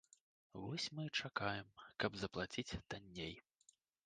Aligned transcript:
Вось 0.61 0.87
мы 0.99 1.03
і 1.09 1.13
чакаем, 1.25 1.67
каб 2.05 2.11
заплаціць 2.23 2.79
танней. 2.93 3.33